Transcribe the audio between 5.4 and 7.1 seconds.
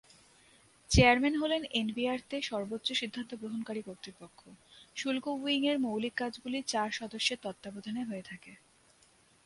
উইংয়ের মৌলিক কাজগুলি চার